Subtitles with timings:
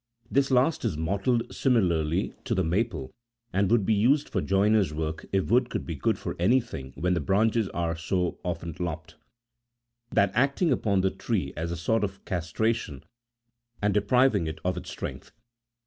[0.31, 3.11] This last is mottled simi larly to the maple,
[3.53, 7.13] and would be used for joiners' work if wood could be good for anything when
[7.13, 9.17] the branches are so often lopped:
[10.09, 13.03] that acting upon the tree as a sort of castration,
[13.79, 15.33] and depriving it of its strength.